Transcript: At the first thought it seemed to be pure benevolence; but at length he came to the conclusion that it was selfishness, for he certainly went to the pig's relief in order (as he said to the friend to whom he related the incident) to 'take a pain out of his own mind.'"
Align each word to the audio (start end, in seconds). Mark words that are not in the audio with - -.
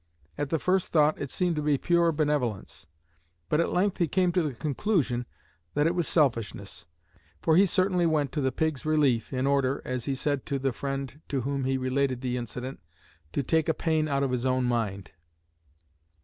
At 0.35 0.49
the 0.49 0.57
first 0.57 0.87
thought 0.87 1.21
it 1.21 1.29
seemed 1.29 1.55
to 1.57 1.61
be 1.61 1.77
pure 1.77 2.11
benevolence; 2.11 2.87
but 3.49 3.59
at 3.61 3.69
length 3.69 3.99
he 3.99 4.07
came 4.07 4.31
to 4.31 4.41
the 4.41 4.55
conclusion 4.55 5.27
that 5.75 5.85
it 5.85 5.93
was 5.93 6.07
selfishness, 6.07 6.87
for 7.39 7.55
he 7.55 7.67
certainly 7.67 8.07
went 8.07 8.31
to 8.31 8.41
the 8.41 8.51
pig's 8.51 8.83
relief 8.83 9.31
in 9.31 9.45
order 9.45 9.79
(as 9.85 10.05
he 10.05 10.15
said 10.15 10.43
to 10.47 10.57
the 10.57 10.73
friend 10.73 11.21
to 11.29 11.41
whom 11.41 11.65
he 11.65 11.77
related 11.77 12.21
the 12.21 12.35
incident) 12.35 12.79
to 13.33 13.43
'take 13.43 13.69
a 13.69 13.75
pain 13.75 14.07
out 14.07 14.23
of 14.23 14.31
his 14.31 14.43
own 14.43 14.63
mind.'" 14.63 15.11